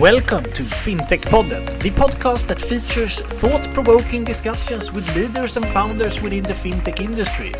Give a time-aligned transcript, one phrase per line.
[0.00, 6.22] Welcome to FinTech Podden, the podcast that features thought provoking discussions with leaders and founders
[6.22, 7.52] within the fintech industry.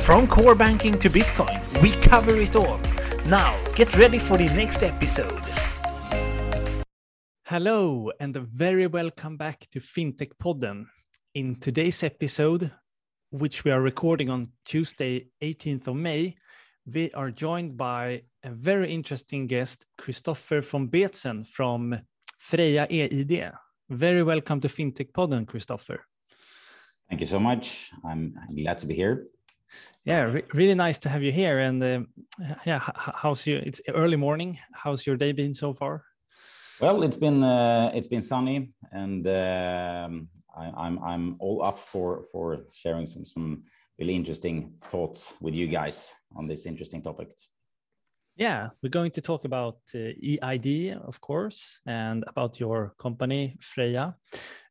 [0.00, 2.78] From core banking to Bitcoin, we cover it all.
[3.26, 5.42] Now, get ready for the next episode.
[7.46, 10.86] Hello, and a very welcome back to FinTech Podden.
[11.34, 12.70] In today's episode,
[13.30, 16.36] which we are recording on Tuesday, 18th of May,
[16.86, 21.98] we are joined by a very interesting guest, Christopher von Beetzen from
[22.38, 23.52] Freja EID.
[23.88, 26.04] Very welcome to FinTech Podden, Christopher.
[27.08, 27.90] Thank you so much.
[28.04, 29.26] I'm glad to be here.
[30.04, 31.60] Yeah, re really nice to have you here.
[31.60, 32.00] And uh,
[32.66, 33.60] yeah, how's your?
[33.60, 34.58] It's early morning.
[34.72, 36.04] How's your day been so far?
[36.80, 42.24] Well, it's been uh, it's been sunny, and um, I, I'm I'm all up for
[42.30, 43.64] for sharing some some
[43.98, 47.30] really interesting thoughts with you guys on this interesting topic.
[48.36, 54.14] Yeah, we're going to talk about uh, EID, of course, and about your company, Freja.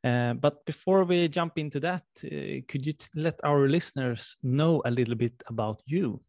[0.03, 4.91] Uh, but before we jump into that, uh, could you let our listeners know a
[4.91, 6.19] little bit about you?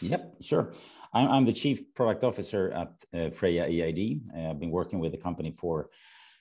[0.00, 0.72] Yep, sure.
[1.12, 4.22] I'm, I'm the Chief Product Officer at uh, Freja EID.
[4.34, 5.90] Uh, I've been working with the company for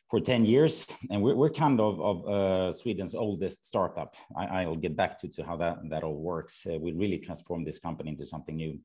[0.09, 4.75] for 10 years and we're, we're kind of, of uh, sweden's oldest startup I, will
[4.75, 8.11] get back to, to how that, that all works uh, we really transformed this company
[8.11, 8.77] into something new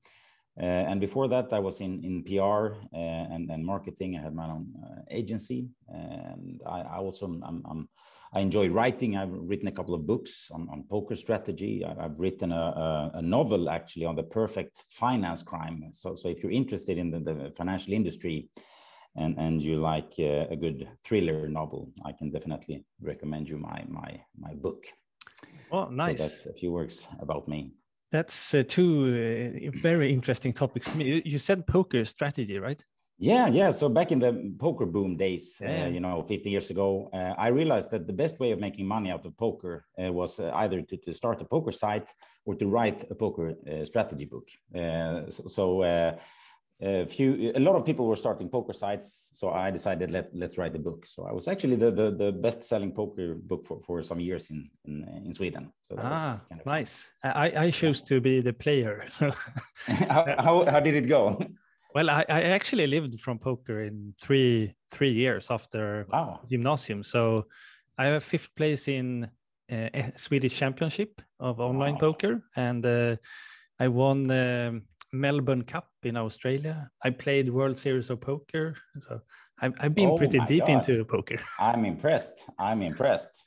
[0.59, 4.47] and before that i was in, in pr uh, and, and marketing i had my
[4.47, 7.89] own uh, agency and i, I also I'm, I'm,
[8.33, 12.19] i enjoy writing i've written a couple of books on, on poker strategy I, have
[12.19, 16.53] written a, a, a, novel actually on the perfect finance crime so, so if you're
[16.53, 18.49] interested in the, the financial industry
[19.19, 23.85] and and you like uh, a good thriller novel, I can definitely recommend you my
[23.89, 24.87] my my book.
[25.71, 26.19] Oh, nice!
[26.19, 27.73] So that's a few words about me.
[28.11, 30.95] That's uh, two uh, very interesting topics.
[30.97, 32.83] You said poker strategy, right?
[33.21, 33.73] Yeah, yeah.
[33.73, 35.85] So back in the poker boom days, uh, yeah.
[35.85, 38.87] uh, you know, 50 years ago, uh, I realized that the best way of making
[38.87, 42.09] money out of poker uh, was either to, to start a poker site
[42.45, 44.49] or to write a poker strategy book.
[44.73, 46.17] so, so
[46.81, 50.57] a few a lot of people were starting poker sites so i decided let let's
[50.59, 51.05] write a book.
[51.07, 54.51] So i was actually the the, the best selling poker book for, for some years
[54.51, 55.73] in in, in sweden.
[55.83, 57.11] So ah kind of nice.
[57.25, 59.33] I i chose to be the player so.
[60.09, 61.39] How, how, how did it go?
[61.95, 66.41] Well I, I actually lived from poker in three three years after wow.
[66.49, 67.03] gymnasium.
[67.03, 67.47] So
[67.97, 69.29] i have fifth place in
[69.73, 72.01] uh, swedish championship of online wow.
[72.01, 73.17] poker and uh,
[73.81, 76.91] i won um, Melbourne Cup in Australia.
[77.03, 79.21] I played World Series of Poker, so
[79.61, 80.89] I've, I've been oh pretty deep God.
[80.89, 81.39] into poker.
[81.59, 82.49] I'm impressed.
[82.59, 83.47] I'm impressed.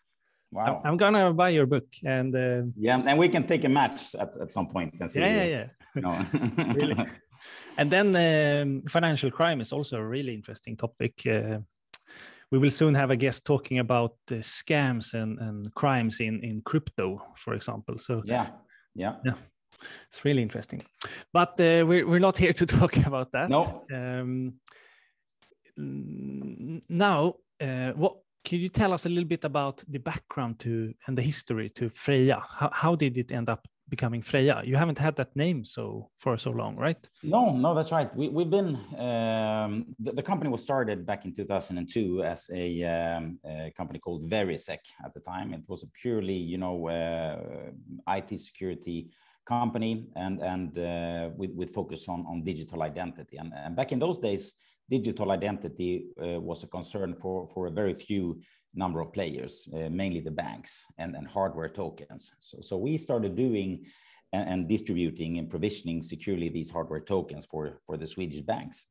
[0.51, 0.81] Wow.
[0.83, 4.33] I'm gonna buy your book and uh, yeah, and we can take a match at,
[4.41, 5.21] at some point and see.
[5.21, 5.67] Yeah, yeah, yeah.
[5.95, 6.25] No.
[6.75, 7.07] really.
[7.77, 11.21] And then um, financial crime is also a really interesting topic.
[11.25, 11.59] Uh,
[12.51, 16.61] we will soon have a guest talking about uh, scams and, and crimes in, in
[16.61, 17.97] crypto, for example.
[17.97, 18.47] So yeah,
[18.93, 19.33] yeah, yeah
[20.09, 20.83] it's really interesting.
[21.33, 23.49] But uh, we're, we're not here to talk about that.
[23.49, 23.83] No.
[23.93, 24.53] Um,
[25.77, 31.17] now, uh, what can you tell us a little bit about the background to and
[31.17, 32.41] the history to Freja?
[32.41, 34.65] How, how did it end up becoming Freja?
[34.65, 37.07] You haven't had that name so for so long, right?
[37.23, 38.13] No, no, that's right.
[38.15, 43.39] We, we've been um, the, the, company was started back in 2002 as a, um,
[43.45, 45.53] a, company called Verisec at the time.
[45.53, 47.37] It was a purely, you know, uh,
[48.07, 49.11] IT security
[49.45, 53.37] company and, and uh, with, with focus on, on digital identity.
[53.37, 54.53] And, and back in those days,
[54.89, 58.41] digital identity uh, was a concern for, for a very few
[58.73, 62.33] number of players, uh, mainly the banks and, and hardware tokens.
[62.39, 63.85] So, so we started doing
[64.33, 68.85] and, and, distributing and provisioning securely these hardware tokens for, for the Swedish banks.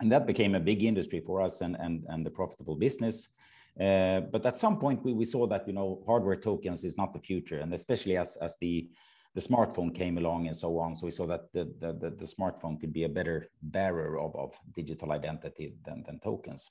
[0.00, 3.28] And that became a big industry for us and, and, and a profitable business.
[3.78, 7.12] Uh, but at some point, we, we saw that you know hardware tokens is not
[7.12, 8.88] the future, and especially as as the
[9.34, 10.94] the smartphone came along and so on.
[10.94, 14.34] So we saw that the, the, the, the smartphone could be a better bearer of,
[14.34, 16.68] of digital identity than, than tokens.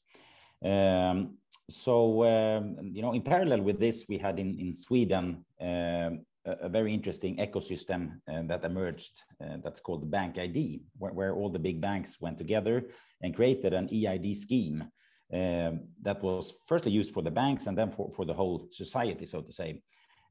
[0.64, 1.38] Um,
[1.70, 6.52] so, um, you know, in parallel with this, we had in, in Sweden um, a,
[6.64, 11.34] a, very interesting ecosystem uh, that emerged uh, that's called the Bank ID, where, where,
[11.34, 12.84] all the big banks went together
[13.22, 14.84] and created an EID scheme
[15.32, 19.26] um, that was firstly used for the banks and then for, for the whole society,
[19.26, 19.82] so to say.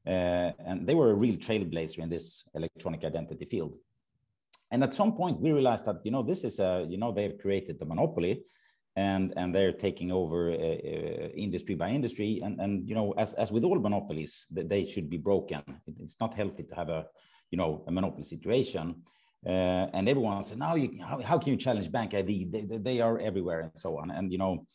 [0.09, 3.77] Uh, and they were a real trailblazer in this electronic identity field.
[4.71, 7.37] And at some point, we realized that you know this is a you know they've
[7.37, 8.43] created the monopoly,
[8.95, 12.41] and and they're taking over uh, uh, industry by industry.
[12.43, 15.61] And and you know as as with all monopolies, that they should be broken.
[15.99, 17.05] It's not healthy to have a
[17.51, 19.03] you know a monopoly situation.
[19.45, 22.43] Uh, and everyone said, now you, how, how can you challenge Bank ID?
[22.51, 24.65] They, they are everywhere and so on." And you know,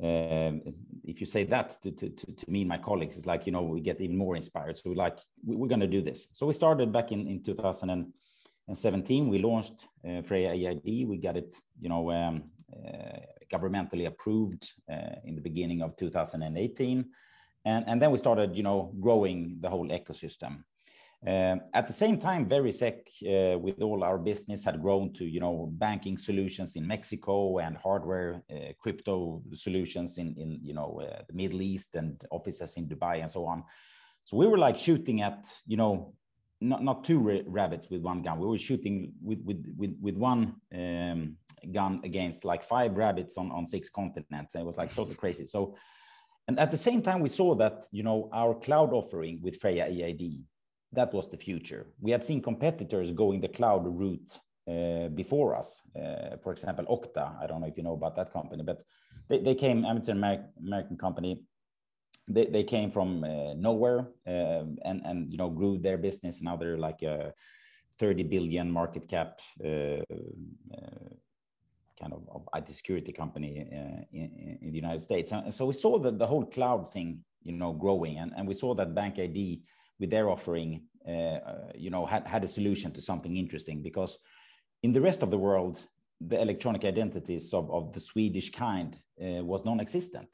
[0.00, 0.62] um,
[1.04, 3.52] if you say that to, to, to, to, me and my colleagues, it's like, you
[3.52, 4.76] know, we get even more inspired.
[4.76, 6.26] So we're like, we, are going to do this.
[6.32, 9.28] So we started back in, in 2017.
[9.28, 11.08] We launched uh, Freja EID.
[11.08, 13.18] We got it, you know, um, uh,
[13.52, 17.04] governmentally approved uh, in the beginning of 2018.
[17.64, 20.64] And, and then we started, you know, growing the whole ecosystem.
[21.24, 25.38] Um, at the same time, Verisec, uh, with all our business, had grown to you
[25.38, 31.32] know banking solutions in Mexico and hardware uh, crypto solutions in you know uh, the
[31.32, 33.62] Middle East and offices in Dubai and so on.
[34.24, 36.12] So we were like shooting at you know
[36.60, 38.40] not not two rabbits with one gun.
[38.40, 41.36] We were shooting with with with, with one um,
[41.70, 44.56] gun against like five rabbits on on six continents.
[44.56, 45.46] It was like totally crazy.
[45.46, 45.76] So.
[46.48, 49.86] And at the same time, we saw that you know our cloud offering with Freja
[49.86, 50.42] EID
[50.92, 51.86] that was the future.
[52.00, 55.80] We had seen competitors going the cloud route uh, before us.
[55.96, 57.42] Uh, for example, Okta.
[57.42, 58.82] I don't know if you know about that company, but
[59.28, 59.84] they, they came.
[59.84, 61.42] I mean, it's an American, American company.
[62.28, 66.40] They, they came from uh, nowhere um, and and you know grew their business.
[66.40, 67.32] Now they're like a
[67.98, 70.00] 30 billion market cap uh, uh,
[72.00, 75.32] kind of, of, IT security company uh, in, in, the United States.
[75.32, 78.54] And so we saw that the whole cloud thing, you know, growing, and, and we
[78.54, 79.62] saw that Bank ID
[79.98, 81.38] with their offering, uh,
[81.74, 84.18] you know, had, had a solution to something interesting because
[84.82, 85.84] in the rest of the world,
[86.20, 90.28] the electronic identities of, of the Swedish kind uh, was non-existent.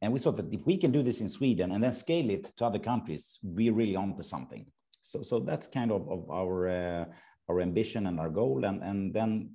[0.00, 2.52] And we thought that if we can do this in Sweden and then scale it
[2.56, 4.64] to other countries, we're really onto something.
[5.00, 7.04] So, so that's kind of, of our uh,
[7.48, 8.64] our ambition and our goal.
[8.64, 9.50] And, and then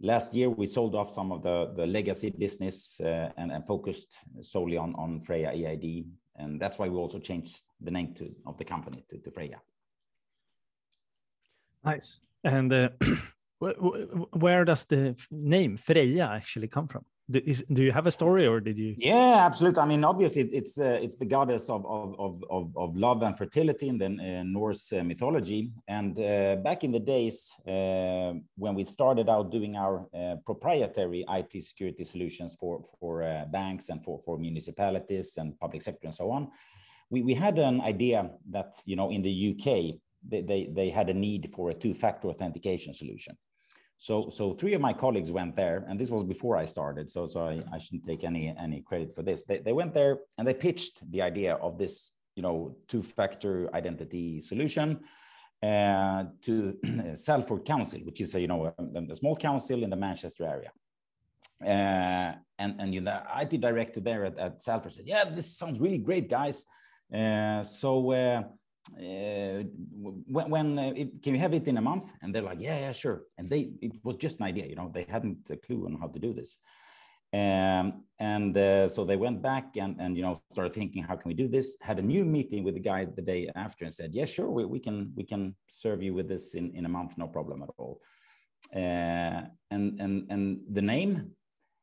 [0.00, 4.18] last year we sold off some of the, the legacy business uh, and, and focused
[4.40, 6.06] solely on, on Freja EID
[6.38, 9.60] and that's why we also changed the name to, of the company to, to Freja.
[11.84, 12.20] Nice.
[12.44, 12.88] And uh,
[13.58, 17.04] where does the name Freja actually come from?
[17.30, 18.94] Do, is, do you have a story or did you?
[18.98, 19.80] Yeah absolutely.
[19.82, 23.88] I mean obviously it's the it's the goddess of of of, of love and fertility
[23.88, 25.72] in the uh, norse uh, mythology.
[25.88, 31.24] And uh, back in the days uh, when we started out doing our uh, proprietary
[31.28, 36.14] it security solutions for for uh, banks and for for municipalities and public sector and
[36.14, 36.50] so on
[37.10, 39.64] we, we had an idea that you know in the uk
[40.28, 43.36] they, they, they had a need for a two-factor authentication solution
[43.98, 47.08] so, so three of my colleagues went there, and this was before I started.
[47.08, 49.44] So, so I, I shouldn't take any any credit for this.
[49.44, 54.40] They, they went there and they pitched the idea of this, you know, two-factor identity
[54.40, 55.00] solution
[55.62, 56.76] uh, to
[57.14, 60.72] Salford Council, which is a you know a, a small council in the Manchester area.
[61.64, 65.56] Uh, and and you know, the IT director there at, at Salford said, "Yeah, this
[65.56, 66.64] sounds really great, guys.
[67.12, 68.42] Uh, so." Uh,
[68.94, 69.62] uh,
[70.28, 72.12] when, when uh, it, can you have it in a month?
[72.22, 73.22] And they're like yeah yeah sure.
[73.38, 76.08] And they it was just an idea you know they hadn't a clue on how
[76.08, 76.58] to do this.
[77.32, 81.28] Um, and uh, so they went back and, and you know started thinking how can
[81.28, 81.76] we do this?
[81.80, 84.64] Had a new meeting with the guy the day after and said yeah sure we,
[84.64, 87.70] we can we can serve you with this in, in a month no problem at
[87.78, 88.00] all.
[88.74, 91.32] Uh, and and and the name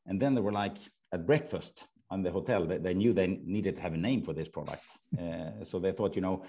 [0.08, 0.78] and then they were like
[1.12, 4.34] at breakfast on the hotel they, they knew they needed to have a name for
[4.34, 4.98] this product.
[5.20, 6.44] Uh, so they thought you know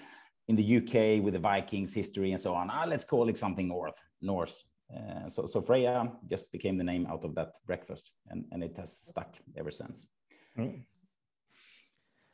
[0.47, 2.69] in the UK with the Vikings history and so on.
[2.69, 4.65] Ah, let's call it something North Norse.
[4.95, 8.75] Uh, so, so Freja just became the name out of that breakfast, and, and it
[8.77, 10.05] has stuck ever since.
[10.57, 10.83] Mm.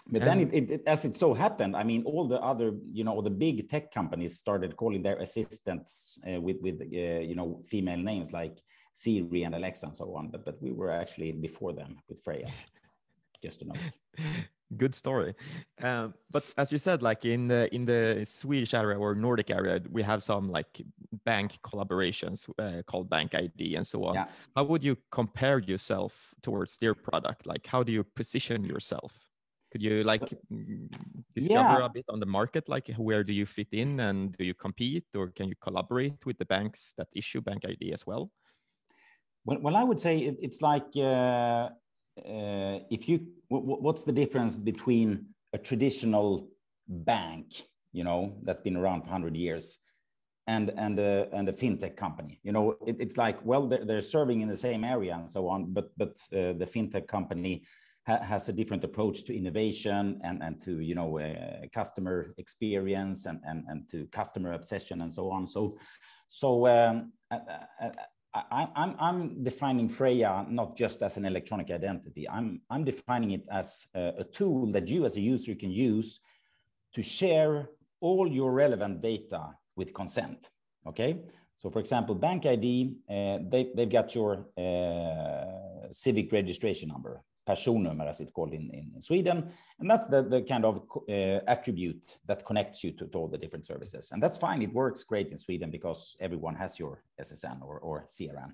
[0.09, 3.03] But then, it, it, it, as it so happened, I mean, all the other, you
[3.03, 7.61] know, the big tech companies started calling their assistants uh, with, with uh, you know,
[7.69, 8.57] female names like
[8.93, 10.29] Siri and Alexa and so on.
[10.29, 12.49] But, but we were actually before them with Freja,
[13.41, 13.77] just to note.
[14.77, 15.33] good story.
[15.81, 19.81] Um, but as you said like in the in the swedish area or nordic area
[19.89, 20.81] we have some like
[21.25, 24.15] bank collaborations uh, called bank id and so on.
[24.15, 24.25] Yeah.
[24.55, 27.45] how would you compare yourself towards their product?
[27.45, 29.13] Like how do you position yourself?
[29.71, 30.89] Could you like mm,
[31.33, 31.85] discover yeah.
[31.85, 32.67] a bit on the market?
[32.67, 36.37] Like where do you fit in and do you compete or can you collaborate with
[36.37, 38.31] the banks that issue bank id as well?
[39.45, 41.69] Well, well i would say it, it's like uh, uh,
[42.25, 46.49] if you what's the difference between a traditional
[46.87, 49.79] bank you know that's been around for 100 years
[50.47, 52.39] and and a, and a fintech company?
[52.43, 55.47] You know it, it's like well they're, they're, serving in the same area and so
[55.47, 57.63] on but but uh, the fintech company
[58.07, 63.25] ha has a different approach to innovation and and to you know uh, customer experience
[63.25, 65.45] and, and and to customer obsession and so on.
[65.47, 65.77] So
[66.27, 67.11] so um,
[68.33, 72.29] I, I'm, I'm defining Freja not just as an electronic identity.
[72.29, 76.21] I'm, I'm defining it as a, a, tool that you as a user can use
[76.95, 77.69] to share
[77.99, 80.49] all your relevant data with consent.
[80.87, 81.19] Okay.
[81.57, 88.07] So for example, Bank ID, uh, they, they've got your uh, civic registration number, personnummer
[88.07, 89.51] as it's called in, in, Sweden.
[89.79, 93.37] And that's the, the kind of uh, attribute that connects you to, to, all the
[93.37, 94.09] different services.
[94.11, 94.61] And that's fine.
[94.61, 98.53] It works great in Sweden because everyone has your SSN or, or CRN.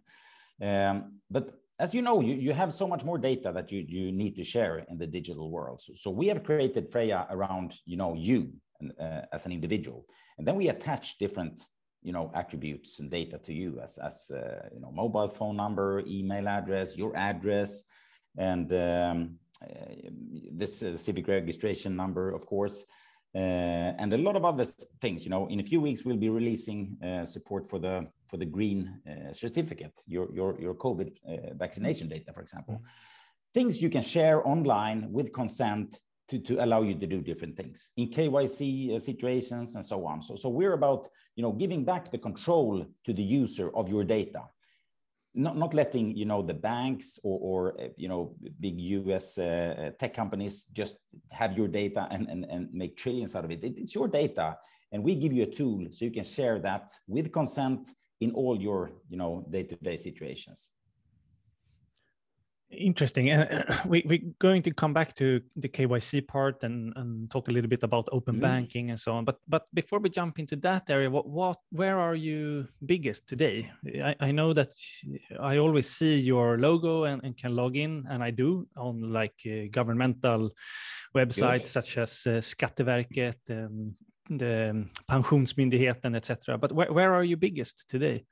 [0.61, 4.11] Um, but as you know, you, you have so much more data that you, you
[4.11, 5.81] need to share in the digital world.
[5.81, 8.53] So, so we have created Freja around, you know, you
[8.99, 10.05] uh, as an individual.
[10.37, 11.61] And then we attach different,
[12.01, 16.03] you know, attributes and data to you as, as uh, you know, mobile phone number,
[16.07, 17.83] email address, your address,
[18.37, 19.67] and um, uh,
[20.51, 22.85] this uh, civic registration number, of course.
[23.35, 24.65] Uh, and a lot of other
[25.01, 25.23] things.
[25.23, 28.45] You know, in a few weeks we'll be releasing uh, support for the for the
[28.45, 32.75] green uh, certificate, your your your COVID uh, vaccination data, for example.
[32.75, 33.53] Mm -hmm.
[33.53, 37.91] Things you can share online with consent to, to allow you to do different things
[37.95, 38.61] in KYC
[38.93, 40.21] uh, situations and so on.
[40.21, 44.05] So, so we're about you know giving back the control to the user of your
[44.05, 44.41] data
[45.33, 49.43] not, not letting you know the banks or, or uh, you know big US uh,
[49.43, 50.97] uh, tech companies just
[51.31, 53.63] have your data and, and, and make trillions out of it.
[53.63, 53.73] it.
[53.77, 54.57] It's your data,
[54.91, 57.87] and we give you a tool so you can share that with consent
[58.21, 60.69] in all your you know day-to-day -day situations.
[62.69, 63.31] Interesting.
[63.31, 67.51] Uh, we, we're going to come back to the KYC part and, and talk a
[67.51, 68.41] little bit about open mm.
[68.41, 69.23] banking and so on.
[69.23, 73.71] But but before we jump into that area, what, what where are you biggest today?
[73.85, 74.73] I, I know that
[75.39, 79.39] I always see your logo and, and can log in, and I do on like
[79.45, 80.51] uh, governmental
[81.15, 81.67] websites Good.
[81.67, 83.95] such as uh, Skatteverket, um,
[84.29, 86.57] the Pensionsmyndigheten, etc.
[86.57, 88.25] But where, where are you biggest today?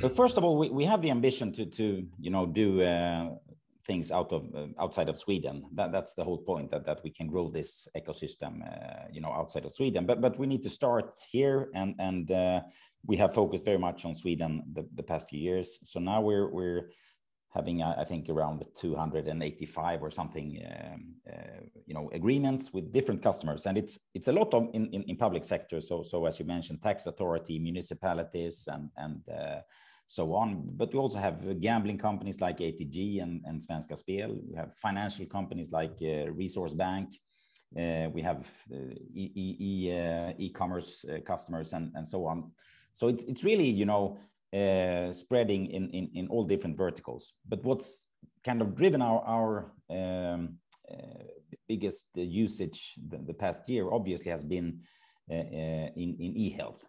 [0.00, 3.30] But first of all, we, we have the ambition to to you know do uh,
[3.86, 5.64] things out of uh, outside of Sweden.
[5.74, 9.32] That that's the whole point that that we can grow this ecosystem uh, you know
[9.32, 10.06] outside of Sweden.
[10.06, 12.60] But but we need to start here, and and uh,
[13.06, 15.78] we have focused very much on Sweden the, the past few years.
[15.84, 16.90] So now we're we're
[17.54, 23.22] having uh, I think around 285 or something um, uh, you know agreements with different
[23.22, 23.66] customers.
[23.66, 25.80] And it's it's a lot of in, in, in public sector.
[25.80, 29.60] So so as you mentioned tax authority municipalities and and uh,
[30.06, 30.64] so on.
[30.76, 34.38] But we also have gambling companies like ATG and, and Svenska Spel.
[34.46, 37.08] We have financial companies like uh, Resurs Bank.
[37.74, 42.50] Uh, we have uh, e, e, e, e-commerce customers and and so on.
[42.92, 44.18] So it's it's really you know
[44.54, 47.32] uh, spreading in, in, in all different verticals.
[47.48, 48.06] But what's
[48.44, 50.58] kind of driven our, our um,
[50.90, 51.24] uh,
[51.66, 54.80] biggest uh, usage the, the, past year obviously has been
[55.30, 56.84] uh, uh, in, in e-health.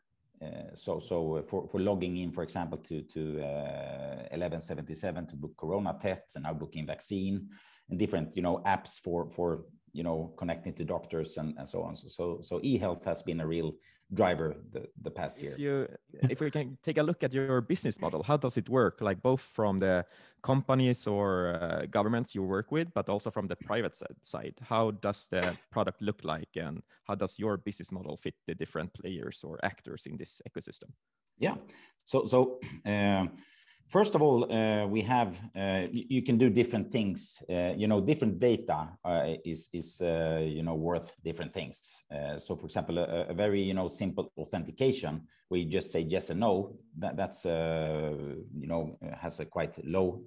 [0.76, 6.36] so, so for, for logging in, for example, to, to 1177 to book corona tests
[6.36, 7.50] and now booking vaccine
[7.90, 9.64] and different, you know, apps for, for
[9.96, 11.96] you know connecting to doctors and, and so on.
[11.96, 13.74] So so, so e-health has been a real
[14.14, 15.54] driver the, the past year.
[15.54, 15.88] If, you,
[16.30, 19.00] if we can take a look at your business model how does it work?
[19.00, 20.06] Like both from the
[20.44, 24.56] companies or uh, governments you work with but also from the private side.
[24.62, 28.94] How does the product look like and how does your business model fit the different
[28.94, 30.92] players or actors in this ecosystem?
[31.40, 31.56] Yeah.
[32.04, 33.32] So so um,
[33.88, 37.44] First of all, uh, we have uh, you can do different things.
[37.48, 42.04] Uh, you know, different data uh, is is uh, you know worth different things.
[42.12, 46.32] Uh, so, for example, a, a, very you know simple authentication you just say yes
[46.32, 46.80] and no.
[46.98, 50.24] That that's you know has a quite low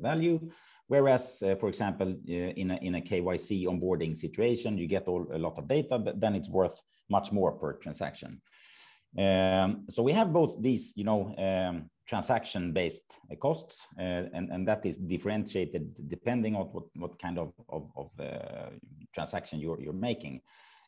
[0.00, 0.40] value.
[0.86, 5.58] Whereas, for example, in a in a KYC onboarding situation, you get all, a lot
[5.58, 8.40] of data, but then it's worth much more per transaction.
[9.18, 14.02] Um, so we have both these, you know, um, transaction-based costs, uh,
[14.32, 18.70] and, and that is differentiated depending on what, what kind of, of, of uh,
[19.14, 20.40] transaction you're, you're making.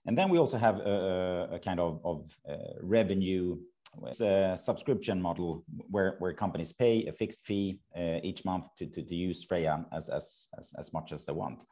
[0.07, 3.57] And then we also have a, a kind of, of uh, revenue
[4.57, 9.15] subscription model where, where companies pay a fixed fee uh, each month to, to, to
[9.15, 11.65] use Freja as, as, as, as much as they want.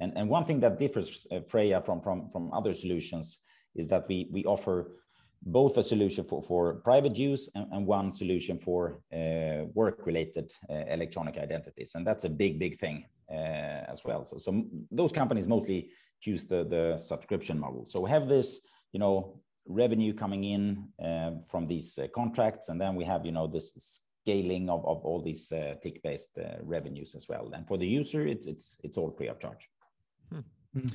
[0.00, 3.40] And, and one thing that differs uh, Freja from, from, from other solutions
[3.76, 4.90] is that we, we offer
[5.42, 10.74] both a solution for, for private use and, and one solution for uh, work-related uh,
[10.88, 11.94] electronic identities.
[11.94, 13.34] And that's a big, big thing uh,
[13.92, 14.24] as well.
[14.24, 15.90] So, so those companies mostly
[16.20, 17.84] choose the, the subscription model.
[17.86, 18.60] So we have this,
[18.92, 22.68] you know, revenue coming in uh, from these uh, contracts.
[22.68, 27.14] And then we have, you know, this scaling of, of all these uh, tick-based revenues
[27.14, 27.50] as well.
[27.54, 29.68] And for the user, it's, it's, it's all free of charge.
[30.30, 30.88] Hmm.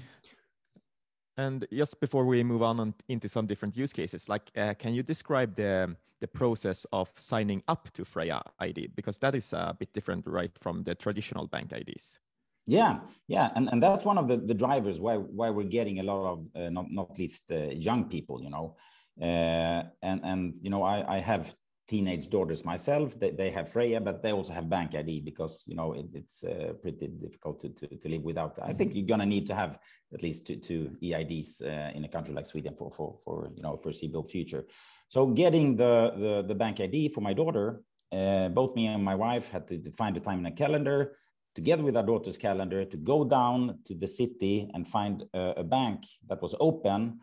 [1.38, 4.94] And just before we move on, on into some different use cases, like uh, can
[4.94, 9.75] you describe the the process of signing up to Freja ID because that is a
[9.78, 12.20] bit different, right, from the traditional bank IDs?
[12.66, 16.04] Yeah, yeah, and, and that's one of the, the drivers why why we're getting a
[16.04, 18.78] lot of uh, not not least uh, young people, you know,
[19.22, 21.54] uh, and and you know I I have
[21.88, 23.20] teenage daughters myself.
[23.20, 26.44] They, they have Freja, but they also have Bank ID because you know it, it's
[26.44, 28.58] uh, pretty difficult to, to, to, live without.
[28.62, 29.80] I think you're gonna need to have
[30.13, 33.63] at least two, two EIDs uh, in a country like Sweden for for for you
[33.63, 34.66] know foreseeable future.
[35.08, 39.16] So getting the the, the Bank ID for my daughter, uh, both me and my
[39.16, 41.16] wife had to find the time in a calendar
[41.56, 45.63] together with our daughter's calendar to go down to the city and find a, a
[45.63, 47.20] bank that was open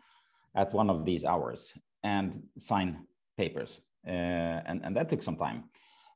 [0.55, 3.05] at one of these hours and sign
[3.37, 5.65] papers and, and that took some time.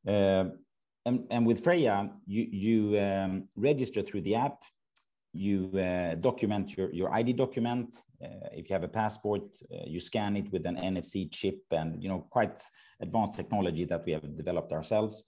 [0.07, 0.45] Uh,
[1.05, 4.63] and, and with Freja, you, you um, register through the app,
[5.33, 7.95] you uh, document your, your ID document.
[8.23, 12.01] Uh, if you have a passport, uh, you scan it with an NFC chip and
[12.01, 12.61] you know quite
[13.01, 15.23] advanced technology that we have developed ourselves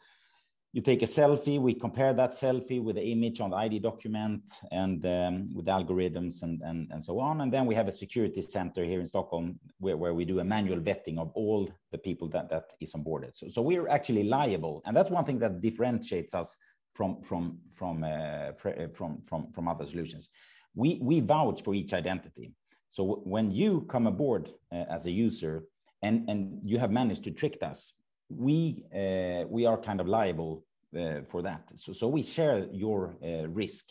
[0.78, 4.44] you take a selfie, we compare that selfie with the image on the ID document
[4.72, 7.42] and um, with algorithms and, and, and so on.
[7.42, 10.44] And then we have a security center here in Stockholm where, where we do a
[10.44, 13.36] manual vetting of all the people that, that is onboarded.
[13.36, 14.84] So, so we're actually liable.
[14.86, 16.56] And that's one thing that differentiates us
[16.94, 20.30] from, from, from, uh, uh from, from, from other solutions.
[20.76, 22.54] We, we vouch for each identity.
[22.90, 25.64] So when you come aboard uh, as a user
[26.04, 27.94] and, and you have managed to trick us,
[28.30, 30.66] we uh, we are kind of liable
[31.30, 31.64] for that.
[31.76, 33.86] So, so we share your uh, risk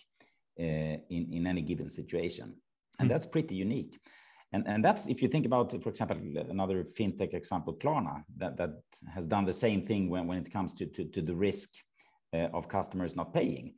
[0.57, 2.55] in in any given situation,
[2.99, 3.13] and mm.
[3.13, 3.99] that's pretty unique.
[4.53, 6.17] And, and that's if you think about, for example,
[6.49, 8.71] another fintech example, Klarna, that, that
[9.13, 11.71] has done the same thing when, when it comes to, to, to the risk
[12.33, 13.75] uh, of customers not paying.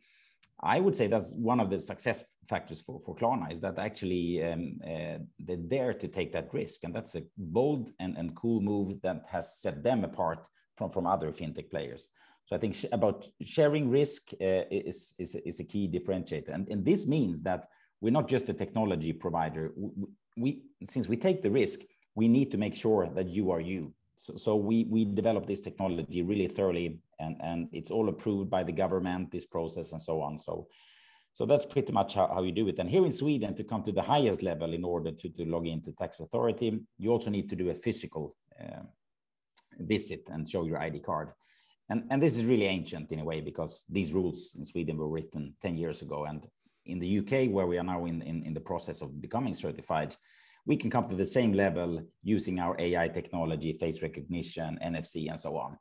[0.60, 4.44] I would say that's one of the success factors for, for Klarna is that actually
[4.44, 6.84] um, uh, they dare to take that risk.
[6.84, 11.06] And that's a bold and, and cool move that has set them apart from, from
[11.06, 12.08] other fintech players.
[12.48, 16.48] So I think sh about sharing risk uh, is, is, is a key differentiator.
[16.48, 17.68] And, and this means that
[18.00, 19.72] we're not just a technology provider.
[19.76, 21.80] We, we, since we take the risk,
[22.14, 23.92] we need to make sure that you are you.
[24.16, 28.62] So, so we, we develop this technology really thoroughly and, and it's all approved by
[28.62, 30.38] the government, this process and so on.
[30.38, 30.68] So,
[31.34, 32.78] so that's pretty much how, how you do it.
[32.78, 35.66] And here in Sweden, to come to the highest level in order to, to log
[35.66, 38.84] into tax authority, you also need to do a physical uh,
[39.78, 41.32] visit and show your ID card.
[41.90, 45.08] And, and this is really ancient in a way because these rules in Sweden were
[45.08, 46.26] written 10 years ago.
[46.26, 46.46] And
[46.84, 50.14] in the UK, where we are now in, in, in the process of becoming certified,
[50.66, 55.40] we can come to the same level using our AI technology, face recognition, NFC, and
[55.40, 55.78] so on.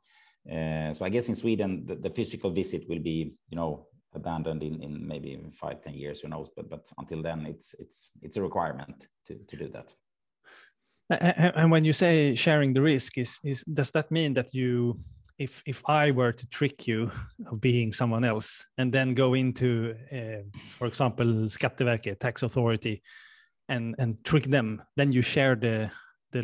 [0.50, 4.62] Uh, so I guess in Sweden, the, the, physical visit will be, you know, abandoned
[4.62, 6.48] in, in maybe five, ten years, who knows?
[6.56, 9.94] But but until then, it's it's it's a requirement to to do that.
[11.10, 14.98] And when you say sharing the risk, is is does that mean that you
[15.38, 17.10] if if I were to trick you
[17.50, 23.02] of being someone else and then go into, uh, for example, Skatteverket, tax authority,
[23.68, 25.90] and and trick them then you share the
[26.30, 26.42] the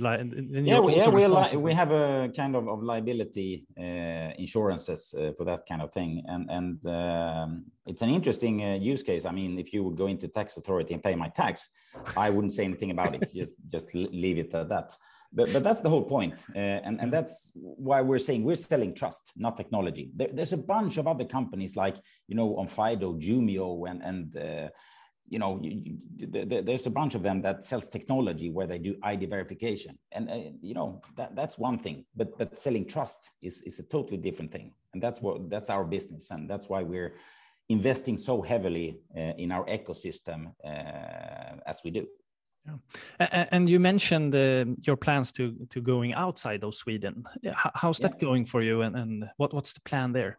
[0.64, 5.33] yeah we, yeah we, li- we have a kind of, of liability uh, insurances uh,
[5.37, 9.31] for that kind of thing and and um, it's an interesting uh, use case i
[9.31, 11.70] mean if you would go into tax authority and pay my tax
[12.16, 14.97] i wouldn't say anything about it just just leave it at that
[15.35, 16.44] but, but that's the whole point.
[16.55, 20.11] Uh, and, and that's why we're saying we're selling trust, not technology.
[20.14, 21.97] There, there's a bunch of other companies like,
[22.29, 24.68] you know, Onfido, Jumio, and, and uh,
[25.28, 26.26] you know, you, you,
[26.62, 30.50] there's a bunch of them that sells technology where they do ID verification, and uh,
[30.60, 32.04] you know that that's one thing.
[32.14, 35.84] But but selling trust is is a totally different thing, and that's what that's our
[35.84, 37.14] business, and that's why we're
[37.68, 42.06] investing so heavily uh, in our ecosystem uh, as we do.
[42.66, 43.46] Yeah.
[43.50, 47.24] And you mentioned uh, your plans to to going outside of Sweden.
[47.54, 48.26] How's that yeah.
[48.26, 50.38] going for you, and, and what what's the plan there?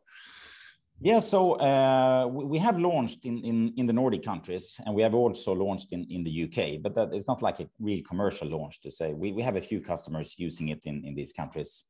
[1.02, 5.14] Yeah, so uh, we have launched in, in, in the Nordic countries, and we have
[5.14, 8.82] also launched in, in the UK, but that it's not like a real commercial launch
[8.82, 9.14] to say.
[9.14, 11.84] We, we have a few customers using it in, in these countries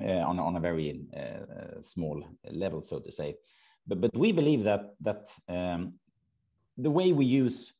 [0.00, 3.34] uh, on, on a very uh, small level, so to say.
[3.88, 5.94] But, but we believe that, that um,
[6.78, 7.72] the way we use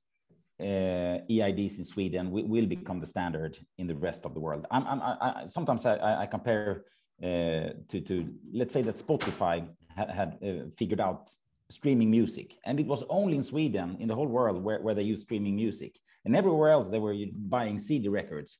[0.61, 4.67] uh, EIDs in Sweden will, will become the standard in the rest of the world.
[4.73, 6.85] I'm, I'm, I, sometimes I, I compare
[7.23, 11.31] to, to, let's say that Spotify had uh, figured out
[11.71, 12.59] streaming music.
[12.65, 15.57] And it was only in Sweden, in the whole world, where, where they used streaming
[15.57, 15.99] music.
[16.25, 18.59] And everywhere else, they were buying CD records.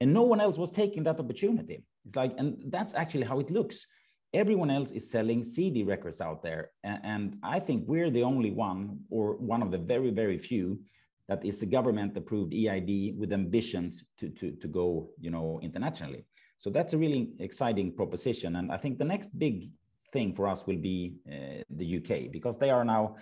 [0.00, 1.84] And no one else was taking that opportunity.
[2.06, 3.86] It's like, and that's actually how it looks.
[4.32, 6.70] Everyone else is selling CD records out there.
[6.82, 10.80] And, and I think we're the only one, or one of the very, very few,
[11.28, 16.24] that is a government approved EID with ambitions to, to, to go, you know, internationally.
[16.62, 18.54] So that's a really exciting proposition.
[18.54, 19.72] And I think the next big
[20.12, 23.16] thing for us will be uh, the UK because they are now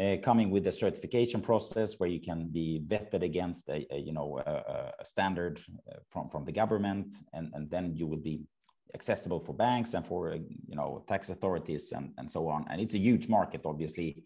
[0.00, 4.12] uh, coming with a certification process where you can be vetted against a, a you
[4.12, 8.40] know a, a standard uh, from from the government and and then you will be
[8.96, 10.34] accessible for banks and for
[10.70, 12.66] you know tax authorities and, and so on.
[12.68, 14.24] And it's a huge market, obviously,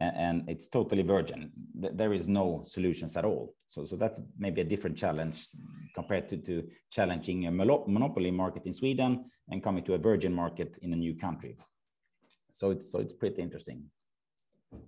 [0.00, 1.50] and, and it's totally virgin.
[1.74, 3.54] There is no solutions at all.
[3.66, 5.48] So so that's maybe a different challenge
[5.94, 10.78] compared to, to challenging a monopoly market in Sweden and coming to a virgin market
[10.82, 11.56] in a new country.
[12.50, 13.84] So it's so it's pretty interesting.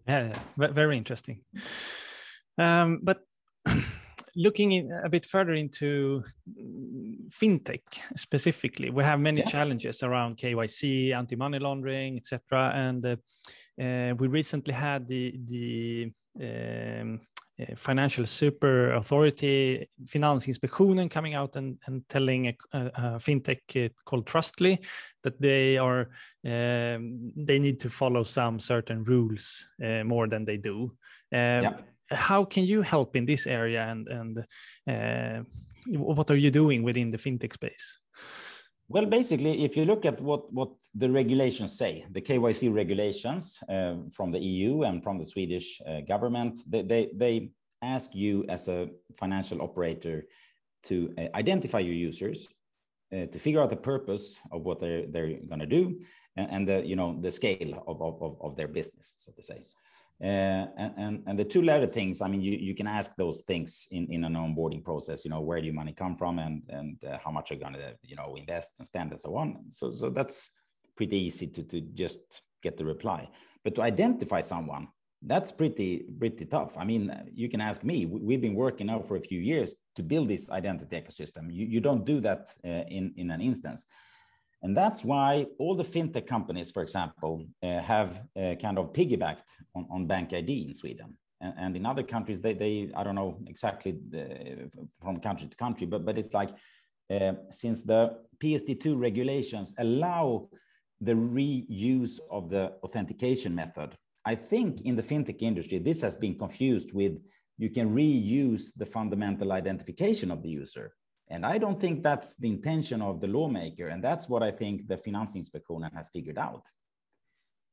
[0.06, 1.40] Yeah, very interesting.
[2.58, 3.20] Um, but
[4.38, 6.22] looking in, a bit further into
[7.30, 7.82] fintech
[8.16, 9.46] specifically, we have many yeah.
[9.46, 12.72] challenges around KYC, anti-money laundering, etc.
[12.74, 13.16] And uh,
[13.82, 17.20] uh, we recently had the the um,
[17.60, 24.26] uh, financial super authority, Finansinspektionen, coming out and, and telling a, a, a fintech called
[24.26, 24.78] Trustly
[25.24, 26.10] that they are
[26.46, 30.92] um, they need to follow some certain rules uh, more than they do.
[31.32, 31.76] Um, yeah
[32.10, 34.38] how can you help in this area and and
[34.86, 35.42] uh,
[35.86, 37.98] what are you doing within the fintech space?
[38.88, 43.96] Well basically if you look at what what the regulations say the kyc regulations uh,
[44.12, 47.50] from the eu and from the swedish uh, government they, they, they
[47.82, 50.26] ask you as a financial operator
[50.84, 52.48] to uh, identify your users
[53.12, 56.00] uh, to figure out the purpose of what they're, they're going to do
[56.36, 59.58] and, and, the you know the scale of, of, of their business so to say
[60.20, 63.86] uh, and, and the two latter things, I mean, you, you can ask those things
[63.90, 66.96] in, in an onboarding process, you know, where do your money come from and, and
[67.04, 69.56] uh, how much are going to, you know, invest and spend and so on.
[69.70, 70.50] So, so that's
[70.96, 73.28] pretty easy to, to just get the reply.
[73.62, 74.88] But to identify someone,
[75.22, 76.76] that's pretty, pretty tough.
[76.78, 80.02] I mean, you can ask me, we've been working now for a few years to
[80.02, 81.52] build this identity ecosystem.
[81.52, 83.86] You, you don't do that uh, in, in an instance.
[84.62, 89.50] And that's why all the fintech companies, for example, uh, have uh, kind of piggybacked
[89.74, 91.16] on, on Bank ID in Sweden.
[91.40, 94.68] And, and, in other countries, they, they I don't know exactly the,
[95.00, 96.50] from country to country, but, but it's like
[97.10, 100.48] uh, since the PSD2 regulations allow
[101.00, 106.36] the reuse of the authentication method, I think in the fintech industry, this has been
[106.36, 107.18] confused with
[107.56, 110.94] you can reuse the fundamental identification of the user.
[111.30, 113.88] And I don't think that's the intention of the lawmaker.
[113.88, 116.66] And that's what I think the financing Finansinspektionen has figured out.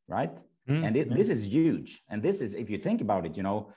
[0.07, 0.37] Right.
[0.69, 2.01] Mm, and it, this is huge.
[2.09, 3.71] And this is, if you think about it, you know,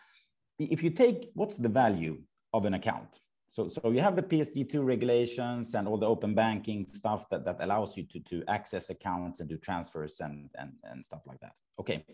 [0.59, 2.19] if you take what's the value
[2.53, 3.21] of an account?
[3.47, 7.57] So, so you have the PSD2 regulations and all the open banking stuff that, that
[7.61, 11.53] allows you to, to access accounts and do transfers and, and, and stuff like that.
[11.81, 12.05] Okay.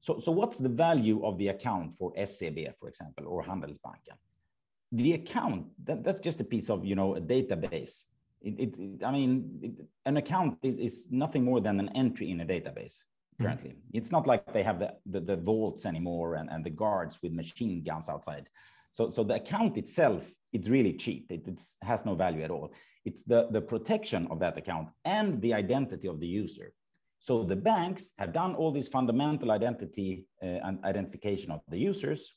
[0.00, 4.18] So, so what's the value of the account for SEB, for example, or Handelsbanken?
[4.92, 8.04] The account that, that's just a piece of you know a database.
[8.42, 9.72] It, it, it i mean it,
[10.04, 13.02] an account is, is nothing more than an entry in a database
[13.36, 13.44] hmm.
[13.44, 13.70] currently.
[13.70, 13.80] Mm.
[13.94, 17.32] it's not like they have the, the, the, vaults anymore and, and the guards with
[17.32, 18.48] machine guns outside.
[18.92, 21.26] So so the account itself it's really cheap.
[21.30, 21.44] It
[21.82, 22.72] has no value at all.
[23.04, 26.72] It's the the protection of that account and the identity of the user.
[27.18, 32.34] So the banks have done all this fundamental identity uh, and identification of the users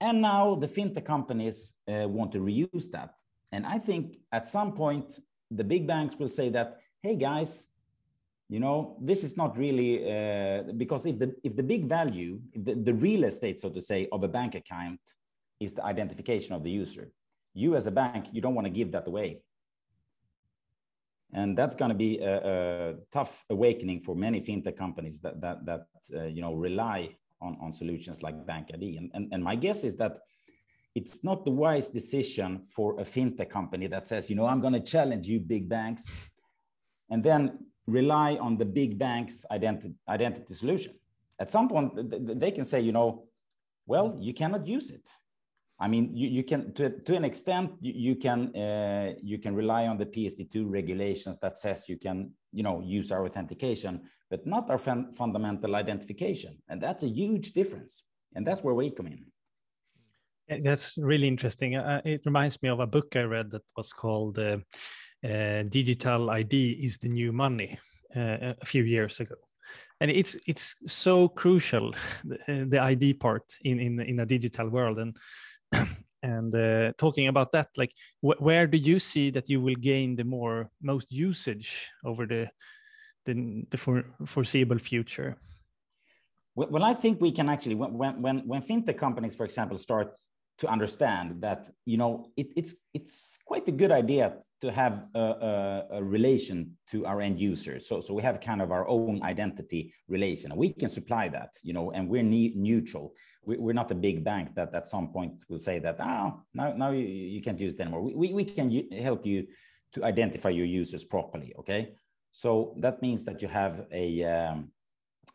[0.00, 3.10] and now the fintech companies uh, want to reuse that.
[3.52, 5.18] And I think at some point,
[5.50, 7.66] the big banks will say that, hey guys,
[8.48, 12.64] you know, this is not really uh, because if the if the big value, if
[12.64, 15.00] the, the real estate, so to say, of a bank account
[15.60, 17.10] is the identification of the user,
[17.54, 19.40] you as a bank, you don't want to give that away.
[21.34, 25.66] And that's going to be a, a, tough awakening for many fintech companies that that
[25.66, 28.96] that uh, you know rely on, on solutions like Bank ID.
[28.96, 30.18] And, and, and my guess is that
[30.94, 34.72] it's not the wise decision for a fintech company that says, you know, I'm going
[34.72, 36.12] to challenge you big banks
[37.10, 40.94] and then rely on the big banks identity, identity solution.
[41.40, 41.92] At some point,
[42.40, 43.24] they can say, you know,
[43.86, 45.08] well, you cannot use it.
[45.80, 49.54] I mean, you, you can to, to an extent you, you can uh, you can
[49.54, 54.44] rely on the PSD2 regulations that says you can you know use our authentication, but
[54.46, 59.06] not our fun fundamental identification, and that's a huge difference, and that's where we come
[59.06, 59.26] in.
[60.62, 61.76] That's really interesting.
[61.76, 64.58] Uh, it reminds me of a book I read that was called uh,
[65.24, 67.78] uh "Digital ID is the New Money"
[68.16, 69.36] uh, a few years ago
[70.00, 71.92] and it's it's so crucial
[72.24, 75.16] the, the id part in in in a digital world and
[76.22, 77.92] and uh, talking about that like
[78.24, 82.48] wh where do you see that you will gain the more most usage over the
[83.26, 85.36] the, the for, foreseeable future?
[86.54, 90.12] Well i think we can actually when when when fintech companies for example start
[90.58, 95.20] to understand that you know it, it's it's quite a good idea to have a,
[95.20, 99.22] a, a, relation to our end users so so we have kind of our own
[99.22, 103.12] identity relation we can supply that you know and we're ne- neutral
[103.44, 106.72] we, are not a big bank that at some point will say that oh now
[106.72, 109.46] now you, you can't use it anymore we, we, we can help you
[109.92, 111.52] to identify your users properly.
[111.58, 111.94] Okay,
[112.30, 114.70] so that means that you have a um,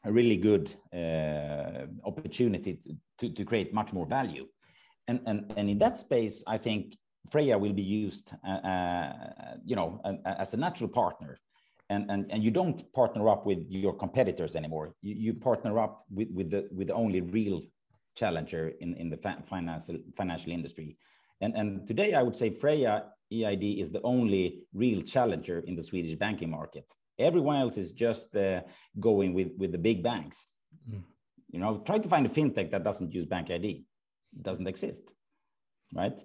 [0.06, 2.80] a really good uh, opportunity
[3.20, 4.46] to, to create much more value.
[5.08, 6.98] And, and, and in that space, I think
[7.30, 9.14] Freja will be used, uh, uh,
[9.66, 11.40] you know, as a natural partner.
[11.90, 14.96] And, and, and you don't partner up with your competitors anymore.
[15.02, 17.62] You, you partner up with, with, the, with the only real
[18.16, 20.98] challenger in, in the financial, financial industry.
[21.42, 25.82] And, and today, I would say Freja EID is the only real challenger in the
[25.82, 26.90] Swedish banking market.
[27.20, 28.62] Everyone else is just uh,
[29.00, 30.48] going with, with the big banks.
[30.90, 31.04] Mm.
[31.52, 33.86] You know, try to find a fintech that doesn't use Bank ID.
[34.42, 35.14] Doesn't exist,
[35.94, 36.20] right?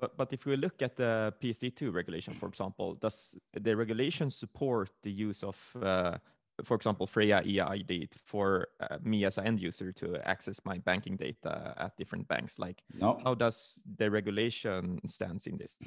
[0.00, 4.90] But, but if we look at the PSD2 regulation, for example, does the regulation support
[5.02, 6.18] the use of, uh,
[6.64, 11.16] for example, Freja EID for uh, me as an end user to access my banking
[11.16, 12.58] data at different banks?
[12.58, 13.20] Like, no.
[13.24, 15.78] how does the regulation stands in this?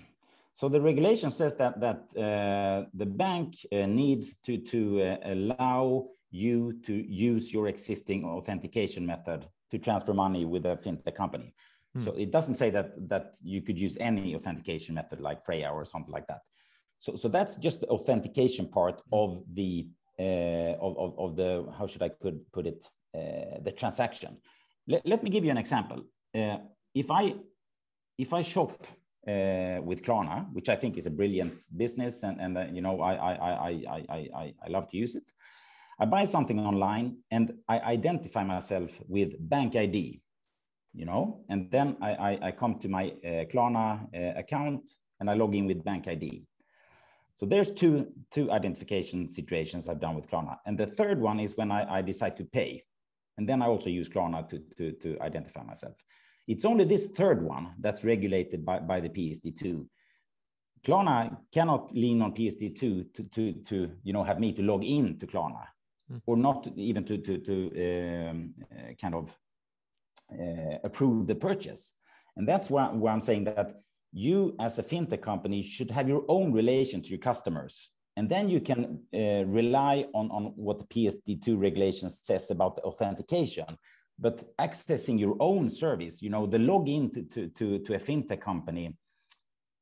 [0.54, 6.10] So the regulation says that that uh, the bank uh, needs to to uh, allow
[6.32, 11.54] you to use your existing authentication method to transfer money with a fintech company.
[11.96, 12.02] Hmm.
[12.02, 15.86] So it doesn't say that that you could use any authentication method like Freja or
[15.86, 16.42] something like that.
[16.98, 19.14] So so that's just the authentication part hmm.
[19.14, 19.88] of the
[20.20, 24.38] uh, of, of, of the how should I could put it uh, the transaction.
[24.88, 26.04] Let, let me give you an example.
[26.36, 26.58] Uh,
[26.94, 27.36] if I
[28.18, 28.86] if I shop
[29.28, 33.02] uh, with Klarna, which I think is a brilliant business, and and uh, you know
[33.02, 35.32] I I I I I I love to use it.
[36.02, 40.22] I buy something online and I identify myself with Bank ID,
[40.94, 45.30] you know, and then I I, I come to my uh, Klarna uh, account and
[45.30, 46.46] I log in with Bank ID.
[47.36, 51.58] So there's two two identification situations I've done with Klarna, and the third one is
[51.58, 52.84] when I, I decide to pay,
[53.38, 55.98] and then I also use Klarna to to to identify myself.
[56.48, 59.86] It's only this third one that's regulated by, by the PSD2.
[60.84, 65.20] Klarna cannot lean on PSD2 to, to, to you know, have me to log in
[65.20, 65.68] to Klarna
[66.12, 66.22] mm.
[66.26, 69.36] or not even to, to, to um, uh, kind of
[70.32, 71.94] uh, approve the purchase.
[72.38, 73.74] And that's why, why I'm saying that
[74.12, 78.50] you as a fintech company should have your own relation to your customers and then
[78.50, 83.78] you can uh, rely on, on what the PSD2 regulation says about the authentication
[84.20, 88.42] but accessing your own service, you know, the login to, to, to, to a fintech
[88.42, 88.98] company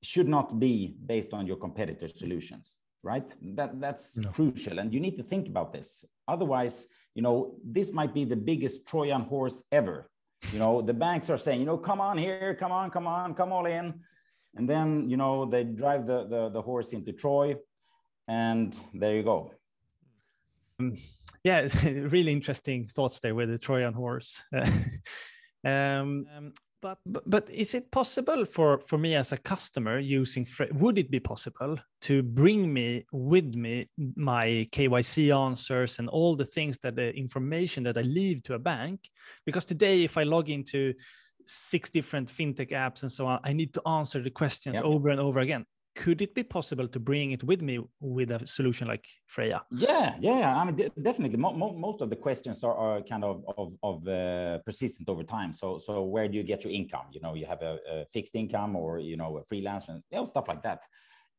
[0.04, 3.28] should not be based on your competitor solutions, right?
[3.56, 4.30] That, that's no.
[4.30, 4.80] crucial.
[4.80, 6.06] And you need to think about this.
[6.28, 10.10] Otherwise, you know, this might be the biggest Trojan horse ever.
[10.52, 13.34] You know, the banks are saying, you know, come on here, come on, come on,
[13.34, 13.86] come all in.
[14.56, 17.56] And then, you know, they drive the, the, the horse into Troy
[18.28, 19.52] and there you go.
[20.80, 20.98] Um
[21.48, 24.44] yeah, really interesting thoughts there with the Trojan horse.
[25.64, 30.98] um, but, but but is it possible for for me as a customer using would
[30.98, 36.78] it be possible to bring me with me my KYC answers and all the things
[36.80, 39.10] that the information that I leave to a bank
[39.46, 40.94] because today if I log into
[41.46, 44.84] six different fintech apps and so on I need to answer the questions yep.
[44.84, 45.66] over and over again
[45.98, 49.62] could it be possible to bring it with me with a solution like Freja?
[49.72, 51.38] Yeah, yeah, I mean, definitely.
[51.38, 55.24] Mo mo most of the questions are, are kind of of, of uh, persistent over
[55.24, 55.52] time.
[55.54, 57.08] So, so where do you get your income?
[57.12, 60.18] You know, you have a, a fixed income or you know a freelance and you
[60.18, 60.82] know, stuff like that.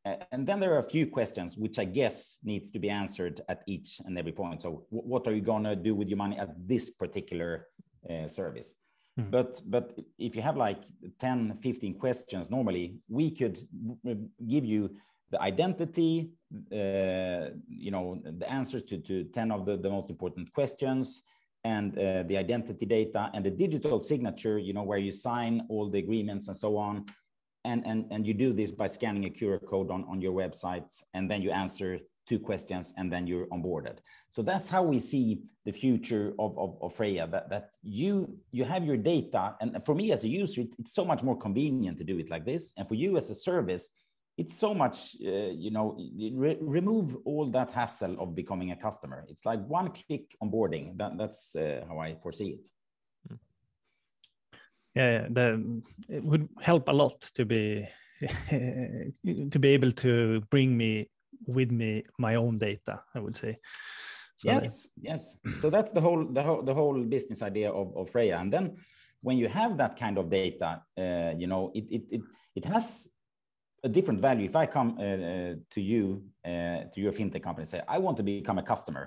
[0.05, 3.41] Uh, and then there are a few questions which I guess needs to be answered
[3.49, 4.63] at each and every point.
[4.63, 7.69] So, what are you gonna do with your money at this particular
[8.11, 8.75] uh, service?
[9.19, 9.31] Mm.
[9.31, 10.83] But but if you have like
[11.19, 13.59] 10, 15 questions, normally we could
[14.47, 14.91] give you
[15.31, 16.31] the identity,
[16.73, 21.23] uh, you know, the answers to, to 10 of the, the most important questions
[21.65, 25.91] and uh, the identity data and the digital signature, you know, where you sign all
[25.91, 27.05] the agreements and so on.
[27.65, 31.03] And, and, and you do this by scanning a QR code on, on your website,
[31.13, 31.99] and then you answer
[32.29, 33.99] two questions, and then you're onboarded.
[34.29, 38.65] So that's how we see the future of, of, of Freja, that, that you, you
[38.65, 39.55] have your data.
[39.61, 42.31] And for me as a user, it, it's so much more convenient to do it
[42.31, 42.73] like this.
[42.77, 43.89] And for you as a service,
[44.37, 45.99] it's so much, uh, you know,
[46.35, 49.25] re remove all that hassle of becoming a customer.
[49.29, 50.97] It's like one click onboarding.
[50.97, 52.69] That, that's uh, how I foresee it.
[54.95, 57.89] Yeah, the, it would help a lot to be
[58.49, 61.09] to be able to bring me
[61.49, 63.59] with me my own data i would say.
[64.37, 65.23] So yes yes.
[65.63, 68.77] So that's the whole the whole the whole business idea of, of freja and then
[69.27, 70.71] when you have that kind of data
[71.03, 72.23] uh, you know it, it it
[72.59, 73.09] it has
[73.85, 74.45] a different value.
[74.53, 76.05] If i come uh, uh, to you
[76.45, 79.05] uh, to your fintech company and say i want to become a customer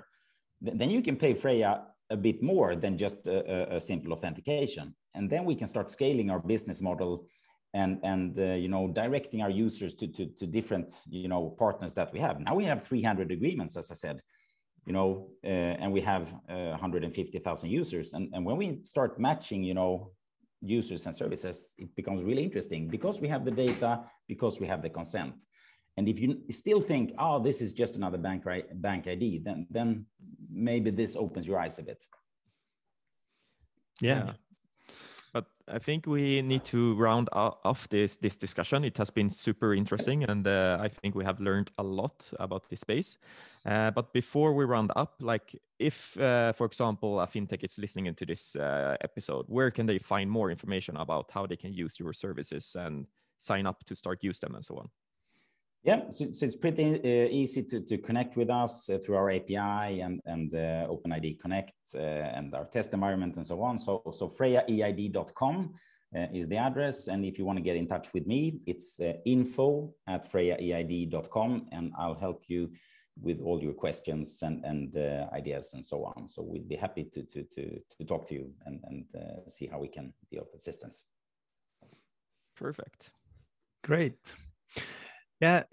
[0.64, 1.72] th then you can pay freja
[2.12, 4.94] a bit more than just a, a, simple authentication.
[5.14, 7.26] And then we can start scaling our business model
[7.74, 11.94] and and uh, you know directing our users to, to to different you know partners
[11.94, 12.40] that we have.
[12.40, 14.22] Now we have 300 agreements as i said
[14.86, 15.48] you know uh,
[15.80, 18.12] and we have uh, 150000 users.
[18.12, 20.12] And and when we start matching you know
[20.60, 24.82] users and services it becomes really interesting because we have the data because we have
[24.82, 25.44] the consent.
[25.96, 29.66] And if you still think oh this is just another bank right bank id then
[29.70, 30.06] then
[30.50, 32.04] maybe this opens your eyes a bit.
[34.00, 34.24] Yeah.
[34.26, 34.36] But
[35.68, 38.84] I think we need to round off this this discussion.
[38.84, 42.68] It has been super interesting, and uh, I think we have learned a lot about
[42.68, 43.18] this space.
[43.64, 48.06] Uh, but before we round up, like if, uh, for example, a fintech is listening
[48.06, 51.98] into this uh, episode, where can they find more information about how they can use
[51.98, 53.06] your services and
[53.38, 54.88] sign up to start use them and so on?
[55.84, 59.32] Yeah, so, so it's pretty uh, easy to, to connect with us uh, through our
[59.32, 63.78] API and, and uh, OpenID Connect uh, and our test environment and so on.
[63.78, 65.74] So, so frejaeid.com
[66.16, 67.08] uh, is the address.
[67.08, 71.66] And if you want to get in touch with me, it's uh, info at frejaeid.com
[71.72, 72.70] and I'll help you
[73.20, 74.96] with all your questions and, and
[75.32, 76.28] ideas and so on.
[76.28, 79.04] So we'd be happy to, to, to, to talk to you and, and
[79.48, 81.04] see how we can be of assistance.
[82.56, 83.10] Perfect.
[83.82, 84.34] Great.
[85.42, 85.64] Yeah,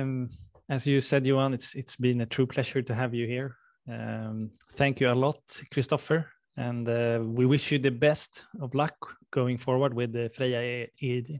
[0.00, 0.30] um,
[0.70, 3.54] as you said, Johan, it's it's been a true pleasure to have you here.
[3.86, 6.24] Um, thank you a lot, Christopher,
[6.56, 8.96] and uh, we wish you the best of luck
[9.30, 11.38] going forward with the Freja EID.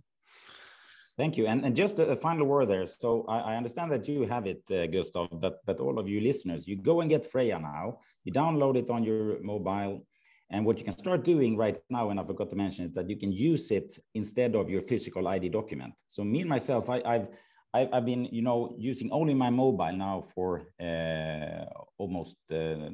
[1.16, 1.46] Thank you.
[1.46, 2.86] And, and just a, final word there.
[2.86, 6.20] So I, I understand that you have it, uh, Gustav, but, but all of you
[6.20, 7.98] listeners, you go and get Freja now.
[8.24, 10.06] You download it on your mobile.
[10.50, 13.08] And what you can start doing right now, and I forgot to mention, is that
[13.08, 15.94] you can use it instead of your physical ID document.
[16.06, 17.28] So me and myself, I, I've
[17.72, 21.64] I've, I've been, you know, using only my mobile now for uh,
[21.98, 22.90] almost uh,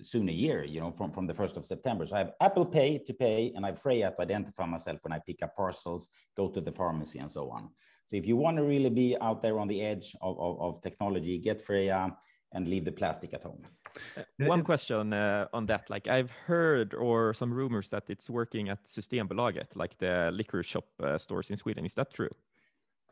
[0.00, 2.04] soon a year, you know, from, from the 1st of September.
[2.06, 5.12] So I have Apple Pay to pay and I have Freja to identify myself when
[5.12, 7.70] I pick up parcels, go to the pharmacy and so on.
[8.06, 10.82] So if you want to really be out there on the edge of, of, of
[10.82, 12.12] technology, get Freja
[12.54, 13.62] and leave the plastic at home.
[14.16, 18.68] Uh, one question uh, on that, like I've heard or some rumors that it's working
[18.68, 21.86] at Systembolaget, like the liquor shop uh, stores in Sweden.
[21.86, 22.30] Is that true?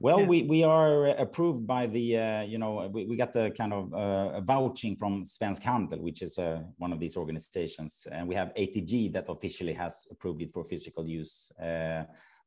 [0.02, 0.26] Well, yeah.
[0.26, 3.92] we, we are approved by the, uh, you know, we, we got the kind of
[3.92, 8.08] uh, vouching from Svensk Handel, which is uh, one of these organizations.
[8.10, 11.52] And we have ATG that officially has approved it for physical use.
[11.62, 12.04] Uh,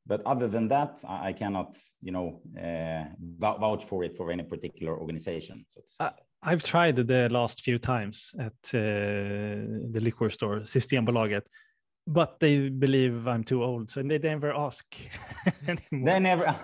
[0.07, 3.05] but other than that, I, I cannot, you know, uh,
[3.39, 5.63] vouch for it for any particular organization.
[5.67, 6.09] So
[6.41, 8.81] I've tried the last few times at uh,
[9.93, 11.43] the liquor store, Systembolaget,
[12.05, 14.85] but they believe I'm too old, so they never ask
[15.67, 16.05] anymore.
[16.05, 16.45] They never.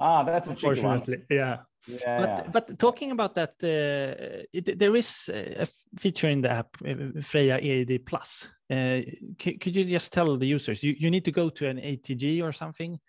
[0.00, 0.48] ah, that's
[0.82, 1.02] one.
[1.30, 1.58] Yeah.
[1.86, 2.50] Yeah, but, yeah.
[2.52, 5.66] but talking about that, uh, it, there is a
[5.98, 8.50] feature in the app, uh, Freja EID Plus.
[8.70, 9.00] Uh,
[9.38, 12.52] could you just tell the users you, you need to go to an ATG or
[12.52, 13.00] something?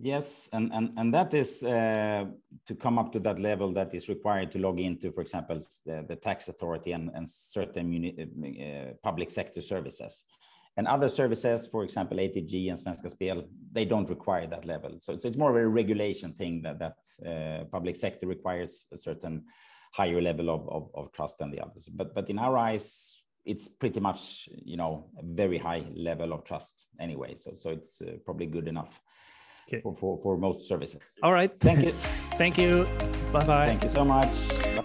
[0.00, 2.26] Yes, and, and, and that is uh,
[2.66, 6.04] to come up to that level that is required to log into, for example, the,
[6.06, 10.24] the tax authority and, and certain uh, public sector services.
[10.76, 14.98] And other services, for example, ATG and Svenska Spel, they don't require that level.
[15.00, 18.96] So it's, it's more of a regulation thing that, that uh, public sector requires a
[18.96, 19.46] certain
[19.92, 21.88] higher level of, of, of trust than the others.
[21.92, 26.44] But, but in our eyes, it's pretty much, you know, a very high level of
[26.44, 27.34] trust anyway.
[27.34, 29.00] So, so it's uh, probably good enough
[29.68, 29.80] okay.
[29.80, 31.00] for, for, for most services.
[31.22, 31.52] All right.
[31.60, 31.92] Thank you.
[32.38, 32.86] Thank you.
[33.32, 33.66] Bye bye.
[33.66, 34.28] Thank you so much.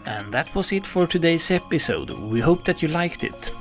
[0.05, 2.09] And that was it for today's episode.
[2.09, 3.51] We hope that you liked it.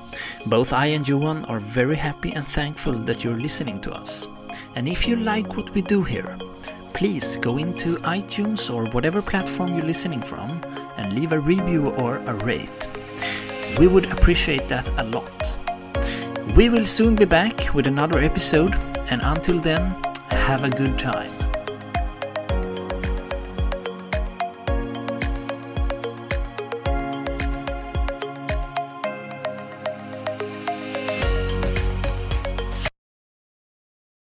[0.46, 4.26] Both I and Johan are very happy and thankful that you're listening to us.
[4.74, 6.38] And if you like what we do here,
[6.94, 10.62] please go into iTunes or whatever platform you're listening from
[10.96, 12.88] and leave a review or a rate.
[13.78, 15.56] We would appreciate that a lot.
[16.56, 18.74] We will soon be back with another episode,
[19.10, 19.96] and until then,
[20.34, 21.41] have a good time.